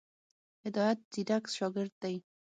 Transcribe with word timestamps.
هدایت 0.63 0.99
ځيرک 1.11 1.45
شاګرد 1.57 1.93
دی. 2.03 2.15